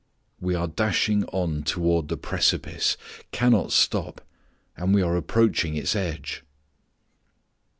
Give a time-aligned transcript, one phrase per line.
[0.39, 2.97] We are dashing on toward the precipice,
[3.31, 4.21] cannot stop,
[4.75, 6.41] and we are approaching its edge.